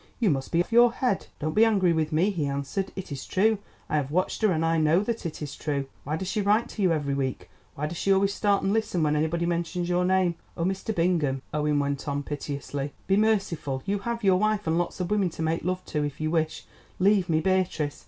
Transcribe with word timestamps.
You 0.19 0.31
must 0.31 0.51
be 0.51 0.59
off 0.63 0.71
your 0.71 0.93
head." 0.93 1.27
"Don't 1.37 1.53
be 1.53 1.63
angry 1.63 1.93
with 1.93 2.11
me," 2.11 2.31
he 2.31 2.47
answered. 2.47 2.91
"It 2.95 3.11
is 3.11 3.23
true. 3.27 3.59
I 3.87 3.97
have 3.97 4.09
watched 4.09 4.41
her 4.41 4.51
and 4.51 4.65
I 4.65 4.79
know 4.79 5.01
that 5.03 5.27
it 5.27 5.43
is 5.43 5.55
true. 5.55 5.85
Why 6.05 6.15
does 6.17 6.27
she 6.27 6.41
write 6.41 6.69
to 6.69 6.81
you 6.81 6.91
every 6.91 7.13
week, 7.13 7.51
why 7.75 7.85
does 7.85 7.99
she 7.99 8.11
always 8.11 8.33
start 8.33 8.63
and 8.63 8.73
listen 8.73 9.03
when 9.03 9.15
anybody 9.15 9.45
mentions 9.45 9.89
your 9.89 10.03
name? 10.03 10.33
Oh, 10.57 10.63
Mr. 10.65 10.95
Bingham," 10.95 11.43
Owen 11.53 11.77
went 11.77 12.07
on 12.07 12.23
piteously, 12.23 12.93
"be 13.05 13.15
merciful—you 13.15 13.99
have 13.99 14.23
your 14.23 14.37
wife 14.39 14.65
and 14.65 14.75
lots 14.79 14.99
of 14.99 15.11
women 15.11 15.29
to 15.29 15.43
make 15.43 15.63
love 15.63 15.85
to 15.85 16.03
if 16.03 16.19
you 16.19 16.31
wish—leave 16.31 17.29
me 17.29 17.39
Beatrice. 17.39 17.99